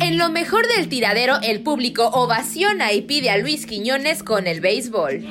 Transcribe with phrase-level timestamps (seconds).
[0.00, 4.60] En lo mejor del tiradero, el público ovaciona y pide a Luis Quiñones con el
[4.60, 5.24] béisbol.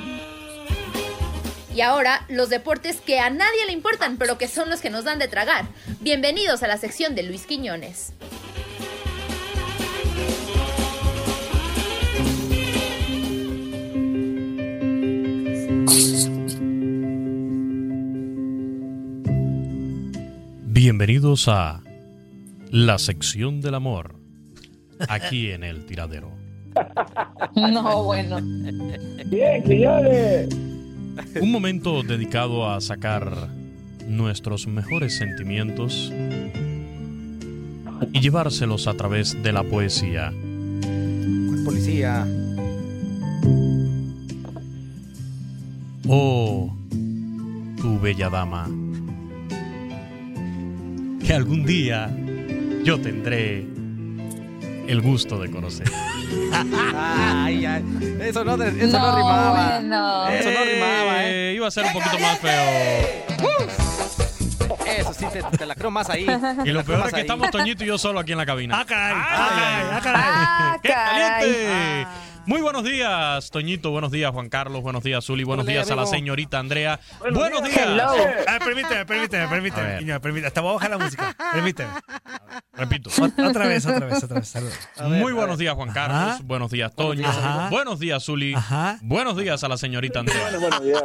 [1.75, 5.03] Y ahora, los deportes que a nadie le importan, pero que son los que nos
[5.03, 5.67] dan de tragar.
[5.99, 8.13] Bienvenidos a la sección de Luis Quiñones.
[20.87, 21.81] Bienvenidos a
[22.71, 24.15] la sección del amor,
[25.09, 26.31] aquí en el tiradero.
[27.57, 28.37] No, bueno.
[29.25, 30.47] Bien, señores.
[31.41, 33.49] Un momento dedicado a sacar
[34.07, 36.13] nuestros mejores sentimientos
[38.13, 40.31] y llevárselos a través de la poesía.
[41.65, 42.25] Policía.
[46.07, 46.73] Oh,
[47.75, 48.69] tu bella dama,
[51.27, 52.09] que algún día
[52.83, 53.65] yo tendré
[54.87, 55.85] el gusto de conocer.
[56.95, 57.83] Ay, ay.
[58.21, 59.51] Eso no, de- eso no, No, rimaba.
[59.79, 60.27] bueno.
[60.29, 63.27] Eso no rimaba, Eh, Iba a ser un poquito más feo.
[64.97, 66.25] Eso sí, te, te la creo más ahí.
[66.65, 68.79] Y lo peor es que estamos Toñito y yo solo aquí en la cabina.
[68.79, 69.13] Ah, caray.
[69.13, 70.01] Ay, Ah, caray.
[70.01, 70.23] Ah, caray.
[70.23, 72.07] Ah, ¡Qué caliente!
[72.47, 73.91] Muy buenos días, Toñito.
[73.91, 74.81] Buenos días, Juan Carlos.
[74.81, 75.43] Buenos días, Zuli.
[75.43, 76.97] Buenos Hola, días a la señorita Andrea.
[77.19, 77.93] Buenos Buenos días.
[77.93, 78.11] días.
[78.47, 79.87] Ah, permíteme, permíteme, permíteme.
[79.87, 80.01] ver.
[80.01, 80.47] Niño, permíteme.
[80.47, 81.35] Hasta voy a bajar la música.
[81.53, 81.89] Permíteme.
[82.73, 83.09] Repito.
[83.09, 84.47] Ot- Otra vez, otra vez, otra vez.
[84.47, 84.71] Salud.
[85.07, 86.17] Muy buenos días, Juan Carlos.
[86.35, 86.39] Ajá.
[86.45, 87.27] Buenos días, Toño.
[87.27, 87.67] Ajá.
[87.69, 88.53] Buenos días, Zuli.
[88.53, 88.97] Ajá.
[89.01, 90.41] Buenos días a la señorita Andrea.
[90.41, 91.01] Bueno, bueno, ya.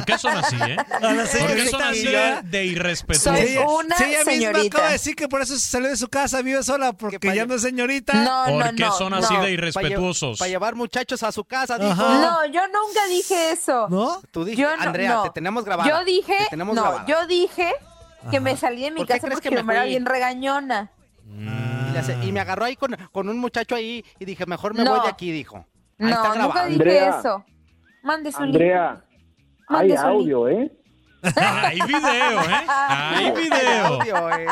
[0.00, 0.76] ¿Por qué son así, eh?
[0.78, 2.42] A la ¿Por qué son señorita así Andrea.
[2.42, 3.38] de irrespetuosos?
[3.40, 4.66] Soy una Sí, ella misma señorita.
[4.76, 7.46] acaba de decir que por eso se salió de su casa, vive sola, porque ya
[7.46, 8.12] no es señorita.
[8.14, 8.92] No, no, ¿Por qué no.
[8.92, 9.16] son no.
[9.18, 10.38] así de Para irrespetuosos?
[10.40, 11.90] llevar muchachos a su casa, dijo.
[11.92, 12.20] Ajá.
[12.20, 13.88] No, yo nunca dije eso.
[13.88, 14.20] ¿No?
[14.30, 15.22] Tú dijiste, Yo no, Andrea, no.
[15.24, 15.88] te tenemos grabada.
[15.88, 17.06] Yo dije, Te tenemos no, grabada.
[17.06, 17.72] yo dije
[18.30, 20.04] que me salí de mi ¿Por qué casa crees porque que me me era bien
[20.06, 20.90] regañona.
[21.26, 24.74] Y, le hace- y me agarró ahí con, con un muchacho ahí y dije, mejor
[24.74, 24.92] me No.
[24.96, 25.56] voy de aquí, dijo.
[25.56, 25.64] Ahí
[25.98, 27.18] No, está nunca dije Andrea.
[27.18, 27.44] eso.
[28.02, 29.04] Mande su Andrea,
[29.70, 30.70] hay audio, ¿eh?
[31.22, 32.66] Hay video, ¿eh?
[32.68, 34.30] Hay video.
[34.32, 34.46] Eh.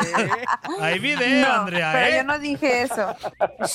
[0.79, 2.17] Hay video, No, Andrea, pero ¿eh?
[2.17, 3.15] yo no dije eso.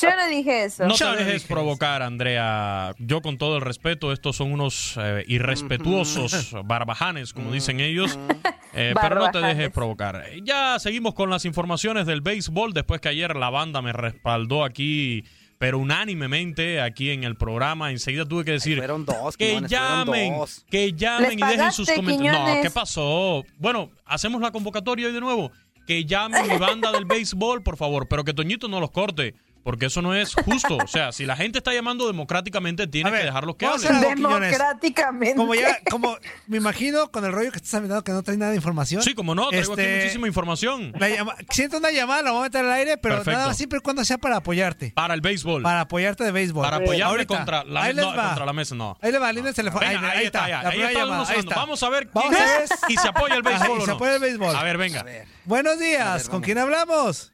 [0.01, 0.87] Yo no dije eso.
[0.87, 2.95] No te dejes provocar, Andrea.
[2.99, 8.19] Yo con todo el respeto, estos son unos eh, irrespetuosos barbajanes, como dicen ellos.
[8.77, 10.25] Eh, pero no te dejes provocar.
[10.43, 15.25] Ya seguimos con las informaciones del béisbol después que ayer la banda me respaldó aquí,
[15.59, 17.91] pero unánimemente aquí en el programa.
[17.91, 20.65] Enseguida tuve que decir dos, que Quiñones, fueron llamen, dos.
[20.71, 22.57] que llamen y dejen sus comentarios.
[22.57, 22.63] No.
[22.63, 23.45] ¿qué pasó?
[23.59, 25.53] Bueno, hacemos la convocatoria hoy de nuevo.
[25.87, 29.35] Que llamen mi banda del béisbol, por favor, pero que Toñito no los corte.
[29.65, 30.77] Porque eso no es justo.
[30.77, 34.01] O sea, si la gente está llamando democráticamente, tiene que dejarlos que hablen.
[34.01, 35.37] Democráticamente.
[35.37, 36.17] Como ya, como
[36.47, 39.03] me imagino con el rollo que estás aventando que no trae nada de información.
[39.03, 40.93] Sí, como no, traigo aquí Este, muchísima información.
[40.99, 43.41] la llama- siento una llamada, la voy a meter al aire, pero Perfecto.
[43.41, 44.93] nada, siempre y cuando sea para apoyarte.
[44.95, 45.63] Para el béisbol.
[45.63, 46.63] Para apoyarte de béisbol.
[46.65, 47.37] Para apoyarme Ahorita.
[47.37, 48.27] contra la, ahí les no, va.
[48.29, 48.99] contra la mesa, no.
[49.01, 49.93] Ahí le va, línea telefónica.
[49.93, 50.61] Venga, ahí, está, ya.
[50.61, 51.55] Ahí llamada, ahí está.
[51.57, 52.63] Vamos a ver Vamos quién a ver.
[52.65, 54.55] es y se apoya el béisbol Ajá, y o se apoya el béisbol.
[54.57, 55.05] A ver, venga.
[55.45, 57.33] Buenos días, ¿con quién hablamos?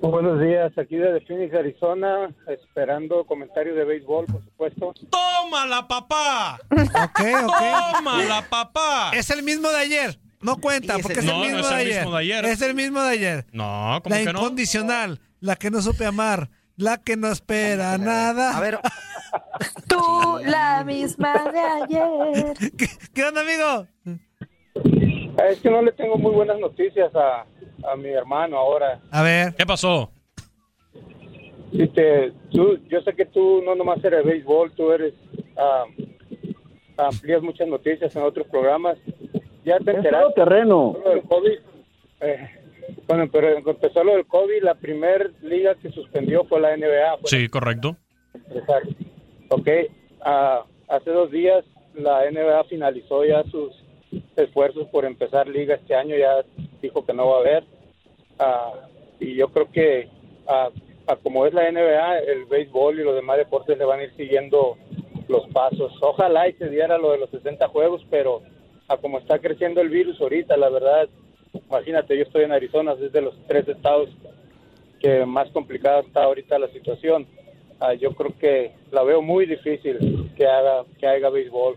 [0.00, 4.94] Buenos días, aquí desde Phoenix, Arizona, esperando comentarios de béisbol, por supuesto.
[5.10, 6.58] ¡Tómala, papá!
[6.70, 7.62] Ok, ok.
[7.96, 9.10] ¡Tómala, papá!
[9.14, 10.18] Es el mismo de ayer.
[10.40, 12.00] No cuenta, porque es el, No, no mismo, es de el ayer.
[12.00, 12.44] mismo de ayer.
[12.46, 13.46] Es el mismo de ayer.
[13.52, 14.40] No, ¿cómo La que no?
[14.40, 18.56] incondicional, la que no supe amar, la que no espera nada.
[18.56, 18.80] A ver,
[19.88, 22.56] Tú, la misma de ayer.
[23.14, 23.86] ¿Qué onda, amigo?
[25.48, 27.44] Es que no le tengo muy buenas noticias a,
[27.90, 29.00] a mi hermano ahora.
[29.10, 29.54] A ver.
[29.54, 30.10] ¿Qué pasó?
[31.70, 35.14] Dice, tú, yo sé que tú no nomás eres béisbol, tú eres,
[35.56, 35.84] ah,
[36.98, 38.98] amplías muchas noticias en otros programas.
[39.64, 40.34] Ya te enteraste.
[40.34, 40.96] terreno.
[41.04, 41.58] Del COVID.
[42.20, 42.50] Eh,
[43.06, 47.18] bueno, pero empezó lo del COVID, la primer liga que suspendió fue la NBA.
[47.20, 47.96] fue Sí, correcto.
[48.54, 48.94] Exacto.
[49.48, 49.68] Ok,
[50.22, 51.64] ah, hace dos días
[51.94, 53.72] la NBA finalizó ya sus
[54.36, 56.44] esfuerzos por empezar liga este año, ya
[56.82, 57.64] dijo que no va a haber.
[58.38, 58.72] Ah,
[59.18, 60.08] y yo creo que
[60.46, 60.70] a
[61.22, 64.76] como es la NBA, el béisbol y los demás deportes le van a ir siguiendo
[65.28, 65.92] los pasos.
[66.00, 68.42] Ojalá y se diera lo de los 60 juegos, pero
[68.88, 71.08] a como está creciendo el virus ahorita, la verdad,
[71.54, 74.10] imagínate, yo estoy en Arizona, es de los tres estados
[75.00, 77.26] que más complicada está ahorita la situación.
[77.80, 81.76] Ah, yo creo que la veo muy difícil que haga que haga béisbol.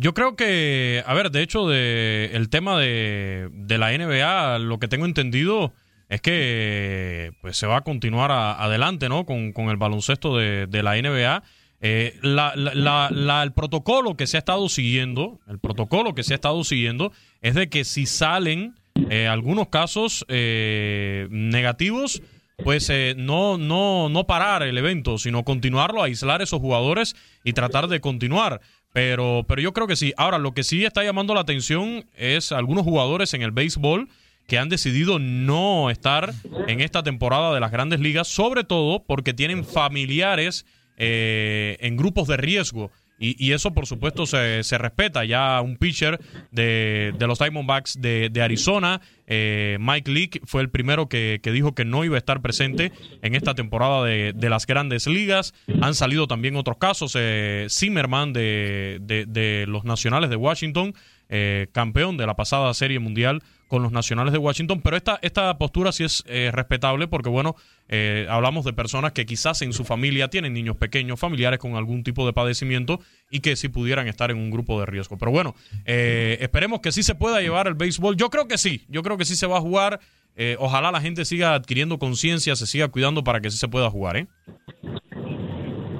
[0.00, 4.78] Yo creo que, a ver, de hecho, de el tema de, de la NBA, lo
[4.78, 5.72] que tengo entendido
[6.08, 9.26] es que pues se va a continuar a- adelante, ¿no?
[9.26, 11.42] Con, con el baloncesto de, de la NBA.
[11.80, 16.34] Eh, la- la- la- el protocolo que se ha estado siguiendo, el protocolo que se
[16.34, 17.12] ha estado siguiendo
[17.42, 18.74] es de que si salen
[19.10, 22.22] eh, algunos casos eh, negativos,
[22.62, 27.14] pues eh, no, no, no parar el evento, sino continuarlo, aislar esos jugadores
[27.44, 28.60] y tratar de continuar.
[28.92, 30.12] Pero, pero yo creo que sí.
[30.16, 34.08] Ahora, lo que sí está llamando la atención es algunos jugadores en el béisbol
[34.48, 36.32] que han decidido no estar
[36.66, 40.64] en esta temporada de las grandes ligas, sobre todo porque tienen familiares
[40.96, 42.90] eh, en grupos de riesgo.
[43.18, 45.24] Y, y eso, por supuesto, se, se respeta.
[45.24, 46.20] Ya un pitcher
[46.52, 51.50] de, de los Diamondbacks de, de Arizona, eh, Mike Leake, fue el primero que, que
[51.52, 52.92] dijo que no iba a estar presente
[53.22, 55.52] en esta temporada de, de las grandes ligas.
[55.80, 57.14] Han salido también otros casos.
[57.18, 60.94] Eh, Zimmerman de, de- de los Nacionales de Washington,
[61.28, 64.80] eh, campeón de la pasada Serie Mundial con los Nacionales de Washington.
[64.82, 67.54] Pero esta, esta postura sí es eh, respetable porque, bueno,
[67.88, 72.02] eh, hablamos de personas que quizás en su familia tienen niños pequeños, familiares con algún
[72.02, 75.16] tipo de padecimiento y que sí pudieran estar en un grupo de riesgo.
[75.18, 75.54] Pero bueno,
[75.84, 78.16] eh, esperemos que sí se pueda llevar el béisbol.
[78.16, 80.00] Yo creo que sí, yo creo que sí se va a jugar.
[80.36, 83.90] Eh, ojalá la gente siga adquiriendo conciencia, se siga cuidando para que sí se pueda
[83.90, 84.26] jugar, ¿eh?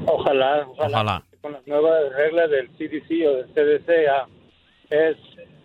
[0.06, 1.24] Ojalá, ojalá, Ojalá.
[1.42, 4.26] con las nuevas reglas del CDC o del CDC ah,
[4.90, 5.16] es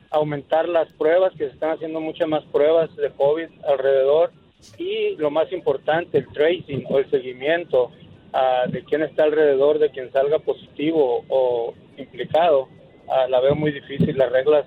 [0.10, 4.32] aumentar las pruebas, que se están haciendo muchas más pruebas de COVID alrededor
[4.78, 7.92] y lo más importante, el tracing o el seguimiento
[8.32, 12.68] ah, de quién está alrededor de quien salga positivo o implicado.
[13.10, 14.66] Ah, la veo muy difícil, las reglas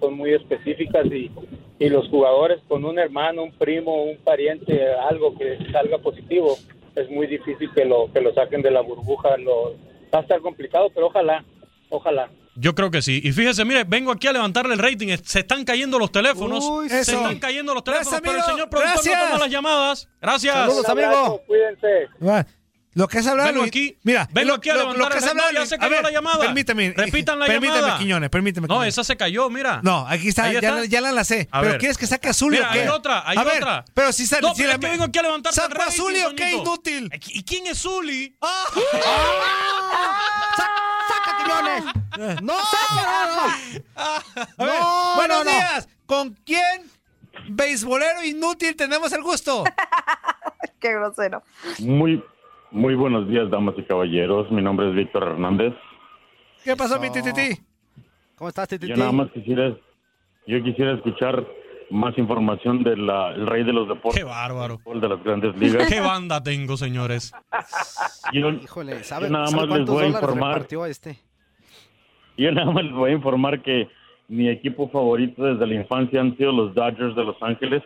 [0.00, 1.30] son muy específicas y,
[1.78, 6.56] y los jugadores con un hermano, un primo, un pariente, algo que salga positivo,
[6.94, 9.36] es muy difícil que lo que lo saquen de la burbuja.
[9.36, 9.74] Lo,
[10.12, 11.44] va a estar complicado, pero ojalá,
[11.90, 12.30] ojalá.
[12.56, 13.20] Yo creo que sí.
[13.22, 15.14] Y fíjese, mire, vengo aquí a levantarle el rating.
[15.24, 16.64] Se están cayendo los teléfonos.
[16.64, 17.12] Uy, se eso.
[17.12, 19.18] están cayendo los teléfonos, Gracias, pero el señor productor Gracias.
[19.18, 20.08] no toma las llamadas.
[20.20, 20.54] Gracias.
[20.54, 21.42] Saludos, amigo.
[21.46, 22.08] Cuídense.
[22.94, 23.52] Lo que es hablar.
[23.52, 25.52] Vengo aquí- Mira, vengo lo, aquí a lo- levantar lo que reloj, hablar.
[25.52, 26.38] ya se a cayó ver, la llamada.
[26.38, 26.94] Permíteme.
[26.96, 27.98] Repitan la permíteme, llamada.
[27.98, 28.66] Quiñones, permíteme.
[28.68, 28.94] No, Quiñones.
[28.94, 29.80] esa se cayó, mira.
[29.82, 31.46] No, aquí está, ya, ya la enlacé.
[31.50, 31.78] A pero ver.
[31.80, 32.80] ¿quieres que saque a Zully Mira, o qué?
[32.80, 33.84] hay otra, hay a ver, otra.
[33.92, 34.40] pero si sale.
[34.40, 36.20] No, si pero la- es que vengo aquí a levantar el ¿Saco a rating, Zully
[36.22, 36.52] o qué?
[36.54, 37.10] Inútil.
[37.34, 38.34] ¿Y quién es Zully?
[40.56, 40.72] ¡Saca,
[41.46, 42.42] Quiñones!
[42.42, 42.54] ¡No!
[45.16, 45.50] Buenos no, no.
[45.50, 45.88] días.
[46.06, 46.82] ¿Con quién,
[47.48, 49.64] beisbolero inútil, tenemos el gusto?
[50.80, 51.42] Qué grosero.
[51.80, 52.22] Muy,
[52.70, 54.50] muy buenos días, damas y caballeros.
[54.50, 55.74] Mi nombre es Víctor Hernández.
[56.64, 57.60] ¿Qué pasó, mi tititi?
[58.36, 58.88] ¿Cómo estás, Titi?
[58.88, 59.70] Yo nada más quisiera,
[60.46, 61.46] yo quisiera escuchar
[61.90, 63.08] más información del
[63.46, 64.18] rey de los deportes.
[64.20, 64.80] Qué bárbaro.
[64.84, 65.88] De las grandes ligas.
[65.88, 67.32] ¿Qué banda tengo, señores?
[68.32, 70.54] Yo, Híjole, ¿sabe, yo nada sabe más les voy a informar.
[70.54, 71.18] repartió este?
[72.36, 73.88] Yo nada más les voy a informar que
[74.28, 77.82] mi equipo favorito desde la infancia han sido los Dodgers de Los Ángeles.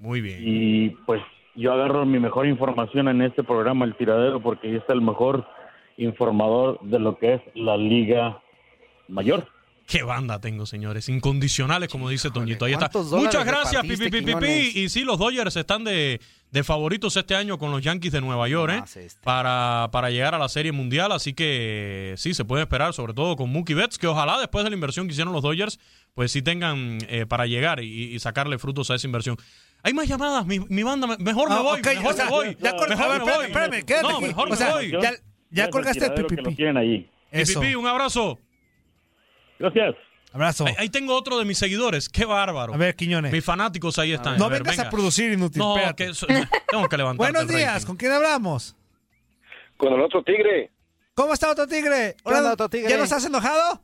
[0.00, 0.38] Muy bien.
[0.40, 1.22] Y pues
[1.54, 5.46] yo agarro mi mejor información en este programa, El Tiradero, porque ahí está el mejor
[5.96, 8.40] informador de lo que es la Liga
[9.08, 9.46] Mayor.
[9.92, 11.10] Qué banda tengo, señores.
[11.10, 12.64] Incondicionales, como dice Toñito.
[12.64, 12.88] Ahí está.
[12.88, 14.74] ¿cuántos dólares Muchas gracias, Pipi, Pipi, Quiñones?
[14.76, 16.18] Y sí, los Dodgers están de,
[16.50, 18.82] de favoritos este año con los Yankees de Nueva York, ¿eh?
[19.00, 19.20] Este.
[19.22, 21.12] Para, para llegar a la Serie Mundial.
[21.12, 24.70] Así que sí, se puede esperar, sobre todo con Mookie Betts, que ojalá después de
[24.70, 25.78] la inversión que hicieron los Dodgers,
[26.14, 29.36] pues sí tengan eh, para llegar y, y sacarle frutos a esa inversión.
[29.82, 32.56] Hay más llamadas, mi, mi banda, me- mejor me voy, mejor me voy.
[32.58, 33.18] mejor me voy.
[33.18, 34.24] espérame, espérame, quédate no, aquí.
[34.26, 34.90] mejor O me sea, voy.
[34.90, 35.12] ya,
[35.50, 37.06] ya colgaste el.
[37.30, 37.60] Eso.
[37.60, 38.38] Pipi, un abrazo.
[39.62, 39.94] Gracias.
[40.32, 40.66] Abrazo.
[40.66, 42.08] Ahí, ahí tengo otro de mis seguidores.
[42.08, 42.72] Qué bárbaro.
[42.74, 43.30] A ver, Quiñones.
[43.32, 44.38] Mis fanáticos ahí están.
[44.38, 44.88] No A ver, vengas venga.
[44.88, 45.58] a producir inútil.
[45.60, 46.10] No, que
[46.70, 47.32] tengo que levantar.
[47.32, 48.74] Buenos días, ¿con quién hablamos?
[49.76, 50.70] Con el otro tigre.
[51.14, 52.16] ¿Cómo está otro tigre?
[52.24, 52.88] ¿Qué onda, otro tigre?
[52.90, 53.80] ¿Ya no estás enojado?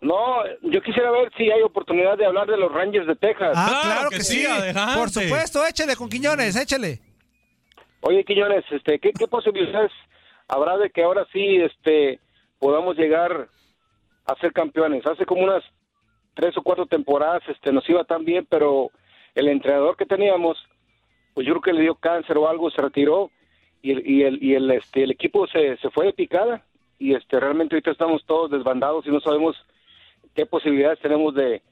[0.00, 3.52] No, yo quisiera ver si hay oportunidad de hablar de los Rangers de Texas.
[3.54, 4.46] Ah, Claro claro, que que, sí, sí.
[4.46, 4.98] adelante.
[4.98, 7.00] Por supuesto, échale con Quiñones, échale.
[8.02, 9.90] Oye, Quiñones, este, ¿qué, ¿qué posibilidades
[10.48, 12.18] habrá de que ahora sí este,
[12.58, 13.48] podamos llegar
[14.30, 15.06] a ser campeones?
[15.06, 15.62] Hace como unas
[16.34, 18.90] tres o cuatro temporadas este, nos iba tan bien, pero
[19.34, 20.58] el entrenador que teníamos,
[21.34, 23.30] pues yo creo que le dio cáncer o algo, se retiró
[23.82, 26.64] y el, y el, y el, este, el equipo se, se fue de picada
[26.98, 29.56] y este, realmente ahorita estamos todos desbandados y no sabemos
[30.34, 31.62] qué posibilidades tenemos de,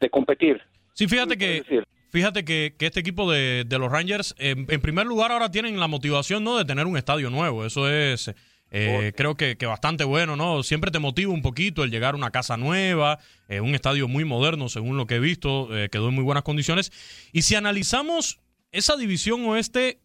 [0.00, 0.60] de competir.
[0.92, 5.06] Sí, fíjate que, fíjate que, que este equipo de, de los Rangers, en, en primer
[5.06, 6.56] lugar, ahora tienen la motivación ¿no?
[6.56, 7.64] de tener un estadio nuevo.
[7.64, 8.32] Eso es,
[8.70, 10.62] eh, creo que, que bastante bueno, ¿no?
[10.62, 14.24] Siempre te motiva un poquito el llegar a una casa nueva, eh, un estadio muy
[14.24, 16.92] moderno, según lo que he visto, eh, quedó en muy buenas condiciones.
[17.32, 18.38] Y si analizamos
[18.72, 19.98] esa división oeste,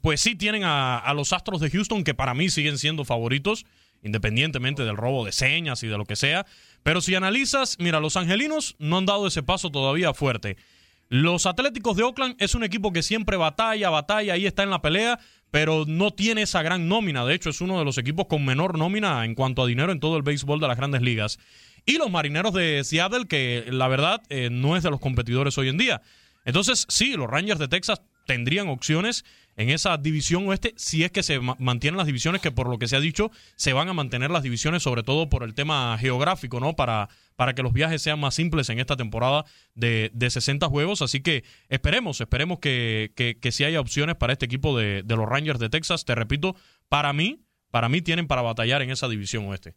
[0.00, 3.66] pues sí tienen a, a los Astros de Houston, que para mí siguen siendo favoritos,
[4.02, 6.46] independientemente del robo de señas y de lo que sea.
[6.82, 10.56] Pero si analizas, mira, los angelinos no han dado ese paso todavía fuerte.
[11.08, 14.82] Los Atléticos de Oakland es un equipo que siempre batalla, batalla, ahí está en la
[14.82, 15.18] pelea,
[15.54, 17.24] pero no tiene esa gran nómina.
[17.24, 20.00] De hecho, es uno de los equipos con menor nómina en cuanto a dinero en
[20.00, 21.38] todo el béisbol de las grandes ligas.
[21.86, 25.68] Y los Marineros de Seattle, que la verdad eh, no es de los competidores hoy
[25.68, 26.02] en día.
[26.44, 29.24] Entonces, sí, los Rangers de Texas tendrían opciones
[29.56, 32.78] en esa división oeste si es que se ma- mantienen las divisiones, que por lo
[32.78, 35.96] que se ha dicho, se van a mantener las divisiones, sobre todo por el tema
[35.98, 36.74] geográfico, ¿no?
[36.74, 39.44] Para, para que los viajes sean más simples en esta temporada
[39.74, 41.02] de, de 60 juegos.
[41.02, 45.16] Así que esperemos, esperemos que, que, que sí haya opciones para este equipo de, de
[45.16, 46.04] los Rangers de Texas.
[46.04, 46.56] Te repito,
[46.88, 49.74] para mí, para mí tienen para batallar en esa división oeste.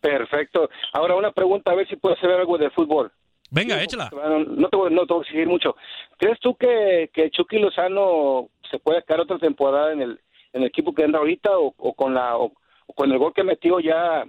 [0.00, 0.70] Perfecto.
[0.92, 3.12] Ahora una pregunta, a ver si puedo hacer algo de fútbol.
[3.50, 4.10] Venga, échala.
[4.46, 5.74] No te, voy, no te voy a exigir mucho.
[6.18, 10.20] ¿Crees tú que, que Chucky Lozano se puede quedar otra temporada en el,
[10.52, 12.52] en el equipo que anda ahorita o, o con la o,
[12.86, 14.24] o con el gol que metió ya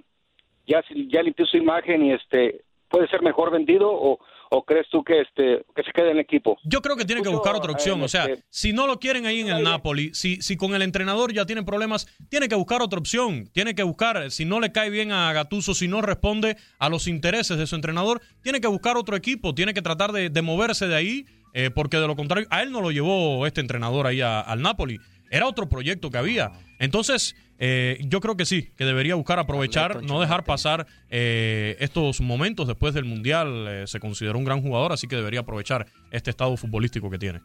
[0.66, 4.18] ya ya limpió su imagen y este puede ser mejor vendido o,
[4.50, 6.58] o crees tú que este que se quede en el equipo?
[6.64, 8.00] Yo creo que tiene que buscar otra opción.
[8.00, 10.74] eh, O sea, este- si no lo quieren ahí en el Napoli, si, si con
[10.74, 13.48] el entrenador ya tienen problemas, tiene que buscar otra opción.
[13.54, 17.08] Tiene que buscar, si no le cae bien a Gatuso, si no responde a los
[17.08, 20.86] intereses de su entrenador, tiene que buscar otro equipo, tiene que tratar de, de moverse
[20.86, 24.20] de ahí, eh, porque de lo contrario, a él no lo llevó este entrenador ahí
[24.20, 24.98] a- al Napoli.
[25.30, 26.52] Era otro proyecto que había.
[26.78, 32.20] Entonces, eh, yo creo que sí, que debería buscar aprovechar, no dejar pasar eh, estos
[32.20, 33.66] momentos después del Mundial.
[33.68, 37.40] eh, se consideró un gran jugador, así que debería aprovechar este estado futbolístico que tiene.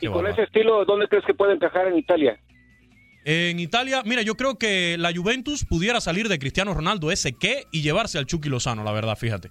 [0.00, 2.38] Y Qué con ese estilo, ¿dónde crees que puede encajar en Italia?
[3.24, 7.66] En Italia, mira, yo creo que la Juventus pudiera salir de Cristiano Ronaldo ese qué
[7.70, 9.50] y llevarse al Chucky Lozano, la verdad, fíjate.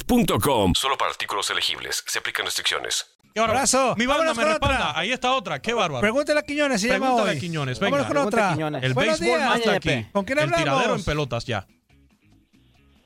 [0.00, 0.72] ebaymotors.com.
[0.74, 2.04] Solo para artículos elegibles.
[2.06, 3.06] Se aplican restricciones.
[3.34, 3.58] Qué bárbaro.
[3.58, 3.94] Abrazo.
[3.98, 4.88] Mi banda Vámonos me con respalda.
[4.90, 4.98] otra.
[5.00, 5.60] Ahí está otra.
[5.60, 6.00] Qué bárbaro.
[6.00, 7.36] Pregúntale a Quiñones, se llama Pregúntale hoy.
[7.36, 7.96] a Quiñones, venga.
[7.98, 8.52] Vámonos con otra.
[8.54, 8.82] Quiñones.
[8.82, 9.50] El Buenos béisbol días.
[9.50, 10.06] manda aquí.
[10.12, 10.64] ¿Con quién El hablamos?
[10.64, 11.66] tiradero en pelotas ya.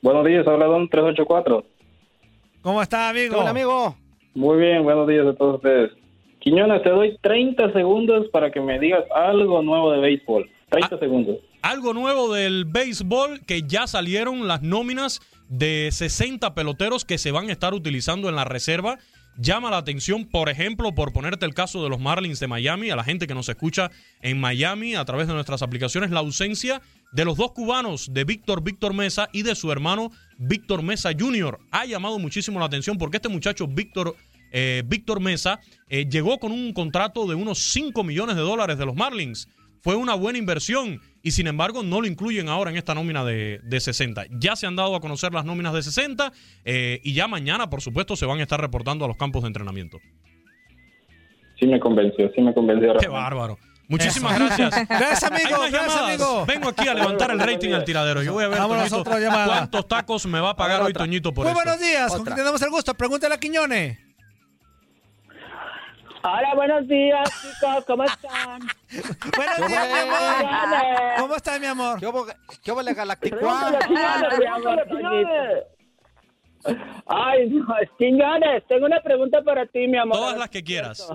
[0.01, 1.65] Buenos días, habla Don 384.
[2.61, 3.37] ¿Cómo está, amigo?
[3.39, 3.95] Hola, amigo.
[4.33, 5.91] Muy bien, buenos días a todos ustedes.
[6.39, 10.49] Quiñones, te doy 30 segundos para que me digas algo nuevo de béisbol.
[10.69, 10.99] 30 Ah.
[10.99, 11.37] segundos.
[11.61, 15.19] Algo nuevo del béisbol que ya salieron las nóminas
[15.51, 18.97] de 60 peloteros que se van a estar utilizando en la reserva.
[19.37, 22.95] Llama la atención, por ejemplo, por ponerte el caso de los Marlins de Miami, a
[22.95, 23.91] la gente que nos escucha
[24.21, 26.81] en Miami a través de nuestras aplicaciones, la ausencia
[27.11, 31.59] de los dos cubanos, de Víctor Víctor Mesa y de su hermano Víctor Mesa Jr.
[31.71, 34.15] Ha llamado muchísimo la atención porque este muchacho Víctor
[34.53, 38.85] eh, Víctor Mesa, eh, llegó con un contrato de unos 5 millones de dólares de
[38.85, 39.47] los Marlins.
[39.81, 43.59] Fue una buena inversión y sin embargo no lo incluyen ahora en esta nómina de,
[43.63, 44.25] de 60.
[44.39, 46.31] Ya se han dado a conocer las nóminas de 60
[46.65, 49.47] eh, y ya mañana, por supuesto, se van a estar reportando a los campos de
[49.47, 49.99] entrenamiento.
[51.59, 52.95] Sí me convenció, sí me convenció.
[52.99, 53.57] Qué bárbaro.
[53.87, 54.87] Muchísimas gracias.
[54.89, 56.45] Gracias, amigo, gracias, amigo.
[56.45, 58.23] Vengo aquí a levantar el rating al tiradero.
[58.23, 59.47] Yo voy a ver Vámonos, Toñito, otra llamada.
[59.47, 61.61] cuántos tacos me va a pagar hoy Toñito por Muy esto.
[61.61, 62.93] buenos días, ¿con quién tenemos el gusto?
[62.93, 63.97] Pregúntale a Quiñones.
[66.23, 68.61] Hola, buenos días, chicos, ¿cómo están?
[69.35, 70.45] Buenos días, mi amor.
[71.17, 71.99] ¿Cómo estás, mi amor?
[71.99, 72.25] ¿Qué hubo,
[72.63, 73.87] qué hubo, Galactic Pregúntale a One?
[73.87, 75.29] Quiñones, mi amor, Toñito.
[77.07, 77.65] Ay, no,
[78.67, 80.15] tengo una pregunta para ti, mi amor.
[80.15, 81.09] Todas las que quieras.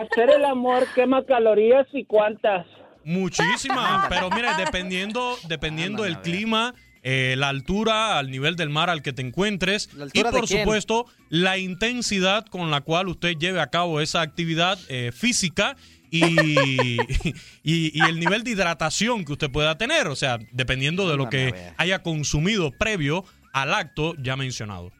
[0.00, 2.66] Hacer el amor quema calorías y cuántas.
[3.04, 9.02] Muchísimas, pero mira, dependiendo, dependiendo del clima, eh, la altura, al nivel del mar al
[9.02, 14.00] que te encuentres y por supuesto la intensidad con la cual usted lleve a cabo
[14.00, 15.76] esa actividad eh, física
[16.10, 16.22] y,
[17.62, 21.28] y, y el nivel de hidratación que usted pueda tener, o sea, dependiendo de lo
[21.28, 24.92] que haya consumido previo al acto ya mencionado.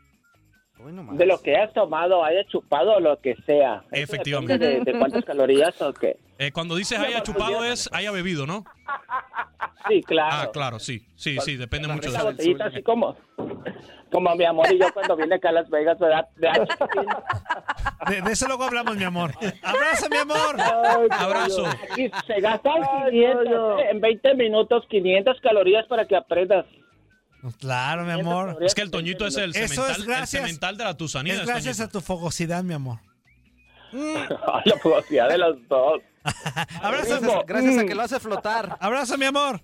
[1.12, 3.84] De lo que has tomado, haya chupado o lo que sea.
[3.92, 4.80] Efectivamente.
[4.80, 6.16] de cuántas calorías o qué.
[6.38, 8.64] Eh, cuando dices haya chupado es haya bebido, ¿no?
[9.88, 10.36] Sí, claro.
[10.36, 12.28] Ah, claro, sí, sí, sí, depende mucho de eso.
[12.64, 13.16] así como,
[14.10, 16.28] como mi amor y yo cuando vine acá a Las Vegas, ¿verdad?
[16.36, 17.06] De chiquitín.
[18.08, 19.32] De, de eso luego hablamos, mi amor.
[19.62, 20.56] Abrazo, mi amor.
[21.10, 21.66] Abrazo.
[21.66, 23.84] Aquí se gastan 500, ¿eh?
[23.90, 26.66] en 20 minutos 500 calorías para que aprendas.
[27.58, 28.58] Claro, mi amor.
[28.60, 30.42] Es que el Toñito es el Eso cemental, es el gracias.
[30.44, 31.34] cemental de la Tusanía.
[31.34, 32.98] Es gracias a tu fogosidad, mi amor.
[33.92, 36.00] Ay, la fugacidad de los dos.
[36.82, 37.42] Abrazo.
[37.46, 38.76] Gracias a que lo hace flotar.
[38.78, 39.60] Abrazo, mi amor.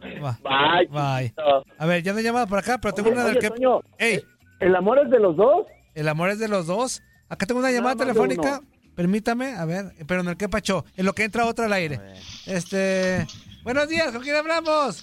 [0.00, 0.86] Bye.
[0.88, 1.34] Bye.
[1.78, 3.50] A ver, ya no he llamado por acá, pero tengo Oye, una del oye, que.
[3.50, 4.24] Toño, Ey.
[4.60, 5.66] ¿El amor es de los dos?
[5.94, 7.02] El amor es de los dos.
[7.28, 8.60] Acá tengo una llamada de telefónica.
[8.94, 11.98] Permítame, a ver, pero en el que pacho, en lo que entra otra al aire.
[12.44, 13.26] Este,
[13.62, 15.02] buenos días, ¿con quién hablamos?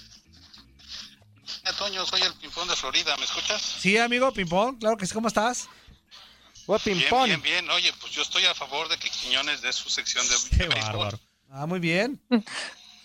[1.76, 3.60] Toño, soy el Pimpón de Florida, ¿me escuchas?
[3.60, 5.68] Sí, amigo, Pimpón, claro que sí, ¿cómo estás?
[6.84, 7.70] Bien, bien, bien.
[7.70, 11.18] Oye, pues yo estoy a favor de que Quiñones dé su sección de, de béisbol,
[11.50, 12.20] Ah, muy bien.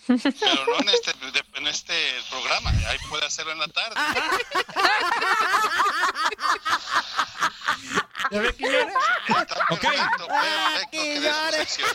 [0.06, 1.94] pero no en este, de- en este
[2.30, 2.70] programa.
[2.88, 3.94] Ahí puede hacerlo en la tarde.
[8.30, 8.52] ¿Ya ve.
[8.52, 8.96] Perfecto,
[9.78, 10.28] perfecto,
[10.90, 11.88] que su sección.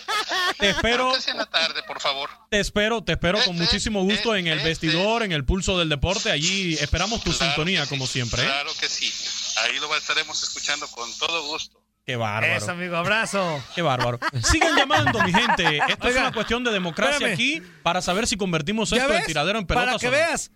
[0.60, 0.82] Te espero.
[0.82, 2.30] Pero que sea en la tarde, por favor.
[2.50, 6.32] Te espero, te espero con muchísimo gusto en el vestidor, en el pulso del deporte.
[6.32, 8.44] Allí esperamos tu sintonía, como siempre.
[8.44, 8.46] ¿eh?
[8.46, 9.12] Claro que sí.
[9.58, 11.81] Ahí lo estaremos escuchando con todo gusto.
[12.12, 12.54] Qué bárbaro.
[12.54, 13.64] Eso, amigo, abrazo.
[13.76, 14.20] Qué bárbaro.
[14.44, 15.80] Sigan llamando, mi gente.
[15.88, 17.34] Esto es una cuestión de democracia espérame.
[17.34, 20.18] aquí para saber si convertimos ¿Ya esto en tiradero en pelotas Para que o no.
[20.18, 20.52] veas.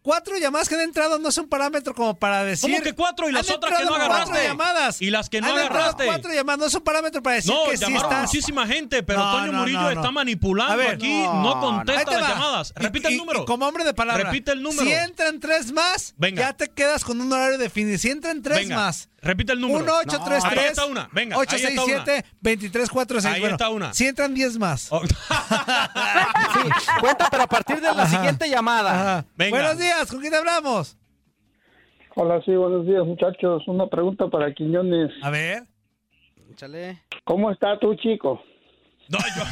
[0.00, 2.70] Cuatro llamadas que han entrado no es un parámetro como para decir.
[2.70, 3.28] ¿Cómo que cuatro?
[3.28, 4.30] ¿Y las otras que no agarraste?
[4.30, 5.02] Cuatro llamadas.
[5.02, 6.06] ¿Y las que no Han agarraste?
[6.06, 8.22] Cuatro llamadas no es un parámetro para decir No, que sí estás.
[8.22, 12.72] muchísima gente, pero No, no, Murillo está manipulando ver, aquí, no, contesta las llamadas.
[12.76, 13.42] Repite y- el número.
[13.42, 14.24] y como hombre de palabra.
[14.24, 14.82] Repite el número.
[14.84, 16.42] Si entran tres más, Venga.
[16.42, 17.98] ya te quedas con un horario definido.
[17.98, 19.10] Si entran tres Venga, más.
[19.20, 19.80] Repite el número.
[19.84, 21.08] 1 8 3 Ahí 3 está una.
[21.12, 23.90] Venga, ahí está 867 23 46 Ahí bueno, está una.
[23.90, 23.94] Oh.
[23.94, 24.90] Si entran 10 más.
[26.54, 26.68] Sí,
[27.00, 28.06] cuenta, pero a partir de la Ajá.
[28.08, 28.90] siguiente llamada.
[29.18, 29.24] Ajá.
[29.36, 30.96] Buenos días, ¿con quién hablamos?
[32.14, 33.62] Hola, sí, buenos días, muchachos.
[33.68, 35.10] Una pregunta para Quiñones.
[35.22, 35.64] A ver.
[36.50, 37.02] Échale.
[37.24, 38.42] ¿Cómo está tu chico?
[39.08, 39.44] No, yo.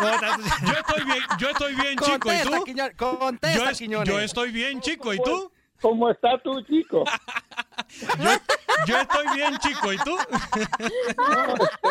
[0.68, 2.32] yo estoy bien, yo estoy bien, chico.
[2.32, 3.18] ¿Y Contesta, tú?
[3.18, 4.08] Contesta, Yo, es- Quiñones.
[4.08, 5.12] yo estoy bien, chico.
[5.14, 5.50] ¿Y tú?
[5.80, 7.04] ¿Cómo está tu chico?
[8.18, 8.30] Yo,
[8.88, 9.92] yo estoy bien, chico.
[9.92, 10.16] ¿Y tú?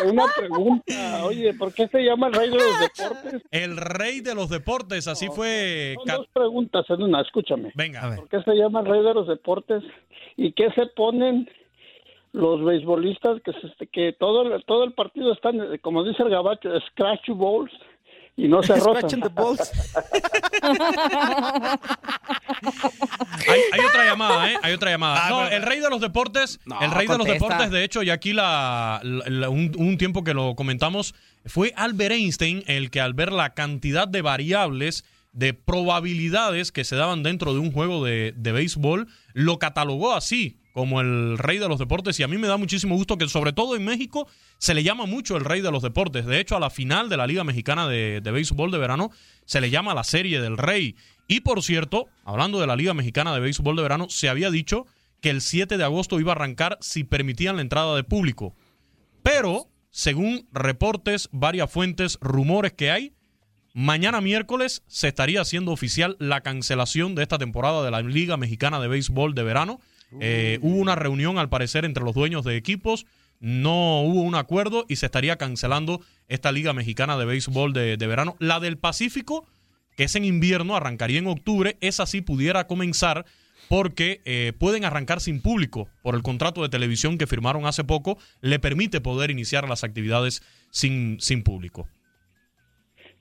[0.04, 1.24] Una pregunta.
[1.24, 3.42] Oye, ¿por qué se llama el rey de los deportes?
[3.50, 5.94] El rey de los deportes, así fue.
[6.04, 7.72] Son dos preguntas en una, escúchame.
[7.74, 8.14] Venga.
[8.16, 9.82] ¿Por qué se llama el rey de los deportes?
[10.36, 11.48] ¿Y qué se ponen
[12.32, 16.68] los beisbolistas que, se- que todo, el- todo el partido están, como dice el gabacho,
[16.90, 17.72] scratch balls
[18.36, 19.72] y no se balls.
[23.48, 24.56] Hay, hay otra llamada, ¿eh?
[24.62, 25.26] Hay otra llamada.
[25.26, 28.02] Ah, No, el rey de los deportes, No, el rey de los deportes, de hecho,
[28.02, 32.90] y aquí la, la- la- un, un tiempo que lo comentamos, fue Albert Einstein el
[32.90, 35.04] que al ver la cantidad de variables,
[35.36, 40.56] de probabilidades que se daban dentro de un juego de, de béisbol, lo catalogó así,
[40.72, 42.18] como el rey de los deportes.
[42.18, 45.04] Y a mí me da muchísimo gusto que, sobre todo en México, se le llama
[45.04, 46.24] mucho el rey de los deportes.
[46.24, 49.10] De hecho, a la final de la Liga Mexicana de, de Béisbol de Verano,
[49.44, 50.96] se le llama la serie del rey.
[51.28, 54.86] Y por cierto, hablando de la Liga Mexicana de Béisbol de Verano, se había dicho
[55.20, 58.54] que el 7 de agosto iba a arrancar si permitían la entrada de público.
[59.22, 63.12] Pero, según reportes, varias fuentes, rumores que hay,
[63.76, 68.80] mañana miércoles se estaría haciendo oficial la cancelación de esta temporada de la Liga Mexicana
[68.80, 69.80] de Béisbol de Verano.
[70.18, 73.04] Eh, hubo una reunión, al parecer, entre los dueños de equipos.
[73.38, 78.06] No hubo un acuerdo y se estaría cancelando esta Liga Mexicana de Béisbol de, de
[78.06, 78.34] verano.
[78.38, 79.46] La del Pacífico,
[79.94, 81.76] que es en invierno, arrancaría en octubre.
[81.82, 83.26] Esa sí pudiera comenzar
[83.68, 88.16] porque eh, pueden arrancar sin público por el contrato de televisión que firmaron hace poco.
[88.40, 91.86] Le permite poder iniciar las actividades sin, sin público.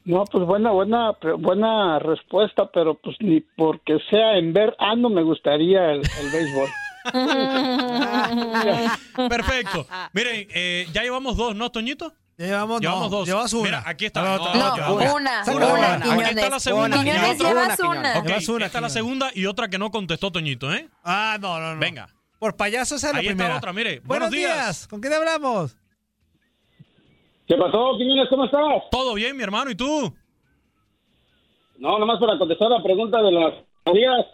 [0.06, 5.10] No, pues buena, buena, buena respuesta, pero pues ni porque sea en ver, ah, no
[5.10, 6.70] me gustaría el, el béisbol.
[9.30, 9.88] Perfecto.
[10.14, 12.14] Miren, eh, ya llevamos dos, ¿no, Toñito?
[12.38, 13.28] Ya llevamos, Llevamos no, dos.
[13.28, 13.64] llevas una.
[13.64, 14.22] Mira, aquí está.
[14.22, 15.14] No, No, no, una.
[15.16, 15.96] Una, una, una.
[16.28, 16.98] Aquí está la segunda.
[16.98, 18.20] Quiñones, y otra- llevas una.
[18.20, 20.90] Ok, Llevas una, esta es la segunda y otra que no contestó Toñito, ¿eh?
[21.04, 21.80] Ah, no, no, no.
[21.80, 22.08] Venga.
[22.38, 23.58] Por payaso esa es la Ahí está primera.
[23.58, 24.02] otra, mire.
[24.04, 24.54] Buenos, Buenos días.
[24.54, 24.88] días.
[24.90, 25.78] ¿Con quién hablamos?
[27.48, 28.28] ¿Qué pasó, Quiñones?
[28.30, 28.90] ¿Cómo estás?
[28.90, 30.14] Todo bien, mi hermano, ¿y tú?
[31.78, 33.54] No, nomás para contestar la pregunta de las
[33.94, 34.26] días,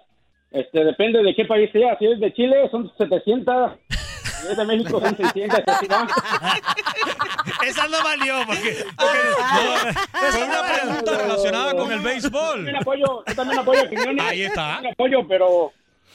[0.51, 1.97] este, depende de qué país sea.
[1.97, 3.71] Si es de Chile, son 700.
[3.89, 5.59] Si es de México, son 600.
[5.67, 6.07] así va.
[7.67, 8.85] Esa no valió porque...
[10.13, 12.55] Fue una pregunta relacionada con el béisbol.
[12.55, 14.25] También apoyo, yo también apoyo a Quiñones.
[14.25, 14.73] Ahí está.
[14.75, 15.73] También apoyo, pero,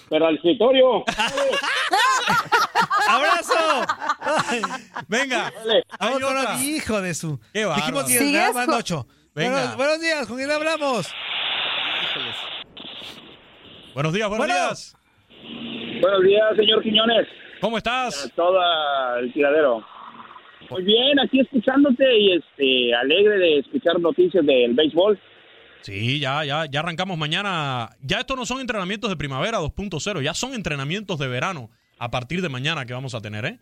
[0.08, 1.04] pero al escritorio.
[3.08, 3.54] ¡Abrazo!
[4.48, 4.60] Ay,
[5.08, 5.52] Venga.
[5.98, 6.56] Hay otra.
[6.62, 7.38] hijo de su...
[7.52, 7.80] Qué bárbaro.
[7.82, 8.54] Dijimos 10, ¿Sigues ¿verdad?
[8.54, 9.06] Van con- 8.
[9.34, 9.50] Venga.
[9.52, 11.12] Buenos, buenos días, ¿con quién hablamos?
[13.94, 14.54] Buenos días, buenos Bueno.
[14.54, 14.96] días.
[16.00, 17.26] Buenos días, señor Quiñones.
[17.60, 18.30] ¿Cómo estás?
[18.36, 18.58] Todo
[19.18, 19.84] el tiradero.
[20.70, 25.18] Muy bien, aquí escuchándote y este alegre de escuchar noticias del béisbol.
[25.82, 27.90] Sí, ya, ya, ya arrancamos mañana.
[28.00, 32.42] Ya estos no son entrenamientos de primavera 2.0, ya son entrenamientos de verano a partir
[32.42, 33.60] de mañana que vamos a tener, ¿eh?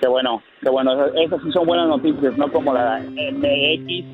[0.00, 0.92] Qué bueno, qué bueno.
[1.14, 4.04] Esas, sí son buenas noticias, no como la MX.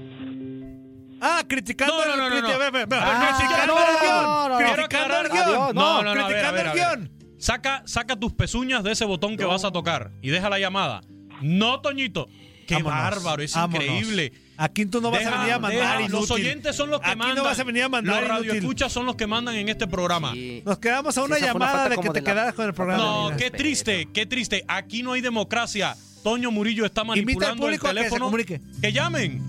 [1.21, 2.55] Ah, criticando No, no, no, el no, no.
[2.93, 4.25] Ah, criticando no, el no, guion.
[4.25, 4.57] no, no.
[4.59, 5.75] Quiero Criticando el guion.
[5.75, 7.11] No, no, criticando el guion.
[7.39, 11.01] Saca, saca tus pezuñas de ese botón que vas a tocar y deja la llamada.
[11.41, 12.29] No, Toñito.
[12.67, 13.85] Qué Vámonos, bárbaro, es vámonos.
[13.85, 14.33] increíble.
[14.59, 17.09] Aquí tú no vas Deja- a venir a mandar deja- Los oyentes son los que
[17.11, 17.37] Aquí mandan.
[17.37, 20.33] no vas a venir a mandar Los radioescuchas son los que mandan en este programa.
[20.65, 23.03] Nos quedamos a una una llamada falta de que te la- quedaras con el programa.
[23.03, 24.65] No, qué triste, qué triste.
[24.69, 25.97] Aquí no hay democracia.
[26.23, 28.25] Toño Murillo está Invita al manipulando el público a que se teléfono.
[28.25, 28.61] comunique.
[28.81, 29.43] Que llamen.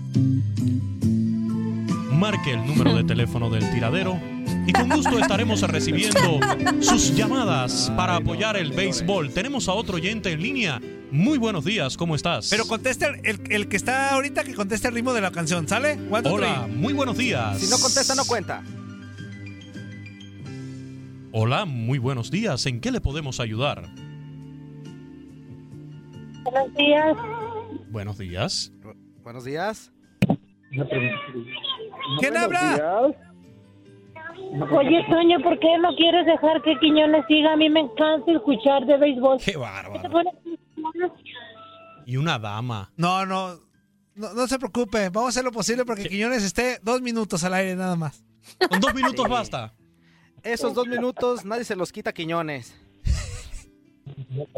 [2.12, 4.20] Marque el número de teléfono del tiradero
[4.66, 6.40] y con gusto estaremos recibiendo
[6.80, 9.30] sus llamadas para apoyar el béisbol.
[9.32, 10.80] Tenemos a otro oyente en línea.
[11.10, 12.50] Muy buenos días, ¿cómo estás?
[12.50, 15.66] Pero contesta el, el- el que está ahorita que conteste el ritmo de la canción,
[15.66, 15.92] ¿sale?
[16.10, 16.76] One, two, Hola, three.
[16.76, 17.58] muy buenos días.
[17.58, 18.62] Si no contesta, no cuenta.
[21.32, 22.66] Hola, muy buenos días.
[22.66, 23.84] ¿En qué le podemos ayudar?
[26.44, 27.16] Buenos días.
[27.90, 28.72] Buenos días.
[29.22, 29.90] Buenos días.
[32.20, 33.12] ¿Quién habla?
[34.72, 37.52] Oye, Toño, ¿por qué no quieres dejar que Quiñones siga?
[37.52, 39.38] A mí me encanta escuchar de béisbol.
[39.38, 40.10] Qué ¿Qué te bárbaro.
[40.10, 40.34] pones?
[42.06, 42.90] Y una dama.
[42.96, 43.54] No, no,
[44.14, 44.34] no.
[44.34, 45.10] No se preocupe.
[45.10, 48.24] Vamos a hacer lo posible porque Quiñones esté dos minutos al aire nada más.
[48.68, 49.30] Con dos minutos Sí.
[49.30, 49.74] basta.
[50.42, 52.76] Esos dos minutos nadie se los quita a Quiñones.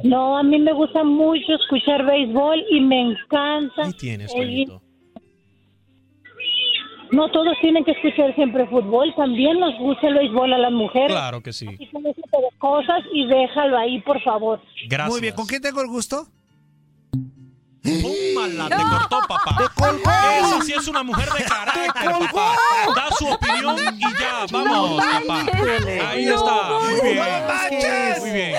[0.05, 3.83] No, a mí me gusta mucho escuchar béisbol y me encanta.
[3.87, 4.83] ¿Qué tienes, Toñito?
[7.13, 11.11] No todos tienen que escuchar siempre fútbol, también nos gusta el béisbol a las mujeres.
[11.11, 11.67] Claro que sí.
[11.67, 14.61] Ese tipo de cosas y déjalo ahí, por favor.
[14.89, 15.11] Gracias.
[15.11, 16.27] Muy bien, ¿con quién tengo el gusto?
[17.83, 19.57] Tómala, te cortó, papá.
[19.57, 20.11] ¡Te colgó!
[20.39, 22.55] Esa sí es una mujer de carácter, papá.
[22.95, 25.47] Da su opinión y ya, vamos, papá.
[26.11, 26.79] Ahí No, está.
[26.79, 28.21] Muy bien.
[28.21, 28.55] Muy bien.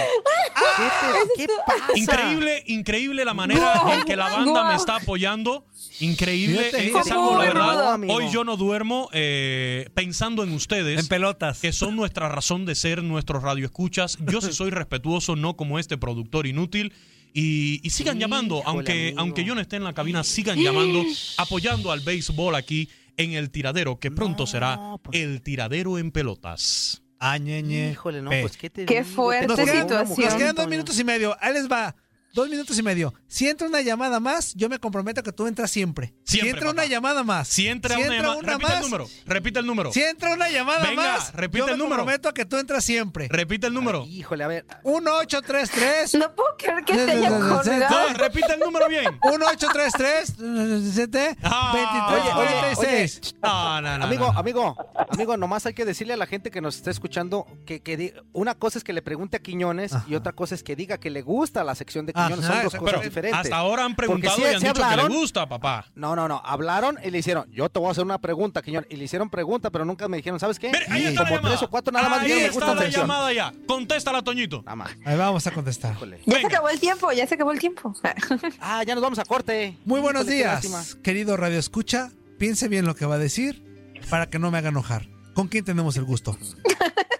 [1.35, 1.97] ¿Qué, te- qué pasa?
[1.97, 5.65] Increíble, increíble la manera en que la banda me está apoyando.
[5.99, 6.57] Increíble.
[6.59, 7.09] Fíjate, eh, fíjate.
[7.09, 7.93] es algo, la verdad.
[7.93, 8.13] amigo.
[8.13, 10.99] Hoy yo no duermo eh, pensando en ustedes.
[10.99, 11.59] En pelotas.
[11.59, 14.17] que son nuestra razón de ser, nuestros radioescuchas.
[14.31, 16.93] Yo sí soy respetuoso, no como este productor inútil.
[17.33, 19.19] Y, y sigan llamando, Híjole, aunque, amigo.
[19.21, 21.01] aunque yo no esté en la cabina, sigan llamando,
[21.37, 26.11] apoyando al béisbol aquí en el tiradero, que pronto No, será pues- el tiradero en
[26.11, 27.01] pelotas.
[27.23, 27.91] Ah, ñeñe.
[27.91, 29.15] Híjole, no, pues qué te Qué digo?
[29.15, 30.25] fuerte Nos quedan, situación.
[30.25, 31.37] nos quedan dos minutos y medio.
[31.39, 31.95] Ahí les va.
[32.33, 33.13] Dos minutos y medio.
[33.27, 36.13] Si entra una llamada más, yo me comprometo a que tú entras siempre.
[36.23, 36.71] si entra papá.
[36.71, 37.47] una llamada más.
[37.49, 39.91] Si entra una llamada, repite el número, repite el número.
[39.91, 41.97] Si entra una llamada Venga, más, repite yo el me número.
[41.97, 43.27] comprometo a que tú entras siempre.
[43.29, 44.05] Repite el número.
[44.05, 44.65] Híjole, a ver.
[44.85, 48.13] 1833 No puedo creer que te haya No, colgado.
[48.15, 49.19] repite el número bien.
[49.23, 53.35] 1833 17 Ah, 23 oye, oye, 46.
[53.43, 54.39] No, no, no, amigo, no.
[54.39, 54.77] amigo,
[55.09, 58.55] amigo, nomás hay que decirle a la gente que nos está escuchando que, que una
[58.55, 61.21] cosa es que le pregunte a Quiñones y otra cosa es que diga que le
[61.21, 63.39] gusta la sección de Son dos cosas Pero diferentes.
[63.41, 65.11] hasta ahora han preguntado sí- y han dicho que hablaron.
[65.11, 65.85] le gusta, papá.
[65.95, 66.41] No, no, no.
[66.43, 67.49] Hablaron y le hicieron.
[67.51, 68.89] Yo te voy a hacer una pregunta, Quiñones.
[68.91, 70.71] Y le hicieron pregunta, pero nunca me dijeron, ¿sabes qué?
[70.89, 71.55] Ahí está la Como llamada.
[71.55, 73.53] tres o cuatro nada más Ahí me está la llamada ya.
[73.67, 74.63] Contéstala, Toñito.
[75.05, 75.95] Ahí vamos a contestar.
[76.25, 77.93] Ya se acabó el tiempo, ya se acabó el tiempo.
[78.59, 79.77] Ah, ya nos vamos a corte.
[79.85, 82.09] Muy buenos Híjole, días, querido Radio Escucha.
[82.37, 83.63] Piense bien lo que va a decir
[84.09, 85.07] para que no me haga enojar.
[85.33, 86.37] ¿Con quién tenemos el gusto?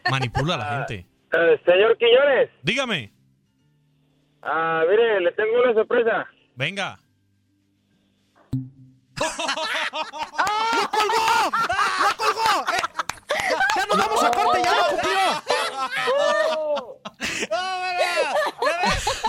[0.09, 1.07] Manipula a la gente.
[1.33, 3.13] Eh, señor Quiñones, Dígame.
[4.43, 6.27] Ah, mire, le tengo una sorpresa.
[6.55, 6.99] Venga.
[9.19, 9.27] ¡Lo
[10.89, 11.51] colgó!
[12.01, 12.65] ¡Lo colgó!
[12.73, 12.81] Eh,
[13.49, 15.19] ya, ya nos vamos a corte, ya lo cumplió.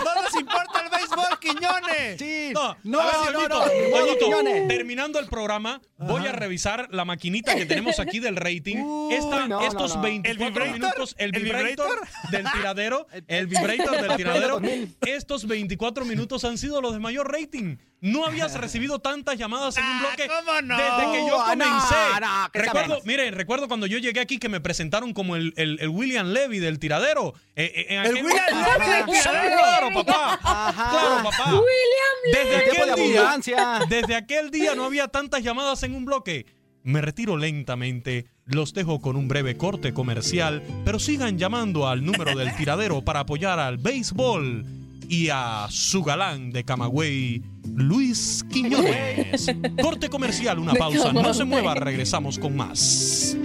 [0.03, 2.17] ¡No nos importa el béisbol, Quiñones!
[2.19, 2.51] Sí.
[2.53, 4.67] No, No, a ver, no, no, Toñito, Quiñones.
[4.67, 8.77] terminando el programa, voy a revisar la maquinita que tenemos aquí del rating.
[8.77, 10.01] Uy, Esta- no, estos no, no.
[10.03, 10.73] 24 ¿El vibrator?
[10.73, 14.97] minutos, el ¿El vibrator, del tiradero, el vibrator del tiradero, 2000.
[15.07, 17.77] estos 24 minutos han sido los de mayor rating.
[18.01, 20.77] No habías recibido tantas llamadas en un bloque Ah, ¿cómo no?
[20.77, 21.95] desde que yo no, comencé.
[22.19, 25.77] no, ¿qué recuerdo, miren, recuerdo cuando yo llegué aquí que me presentaron como el, el-
[25.79, 27.33] el William Levy del tiradero.
[27.55, 28.45] Eh, eh, en El aquel- William
[28.77, 29.57] Levy del Sí, tiradero.
[29.57, 30.39] Claro, papá.
[30.43, 30.89] Ajá.
[30.91, 31.43] Claro, papá.
[31.49, 36.45] Aquel de día, desde aquel día no había tantas llamadas en un bloque.
[36.83, 42.35] Me retiro lentamente, los dejo con un breve corte comercial, pero sigan llamando al número
[42.35, 44.65] del tiradero para apoyar al béisbol
[45.07, 47.41] y a su galán de Camagüey,
[47.75, 49.47] Luis Quiñones.
[49.81, 53.37] Corte comercial, una pausa, no se mueva, regresamos con más.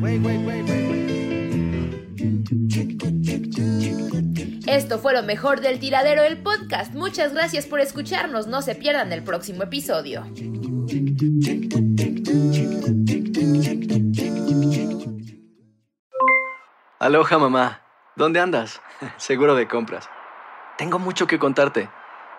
[0.00, 1.06] Güey, güey, güey, güey, güey.
[4.66, 6.92] Esto fue lo mejor del tiradero del podcast.
[6.92, 8.48] Muchas gracias por escucharnos.
[8.48, 10.24] No se pierdan el próximo episodio.
[16.98, 17.82] Aloha mamá,
[18.16, 18.82] ¿dónde andas?
[19.18, 20.10] Seguro de compras.
[20.76, 21.88] Tengo mucho que contarte.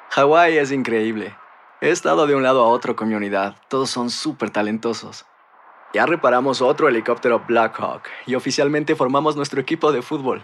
[0.09, 1.33] Hawái es increíble.
[1.79, 3.55] He estado de un lado a otro con mi unidad.
[3.69, 5.25] Todos son súper talentosos.
[5.93, 10.43] Ya reparamos otro helicóptero Blackhawk y oficialmente formamos nuestro equipo de fútbol.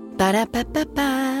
[0.21, 1.40] Ba-da-ba-ba-ba.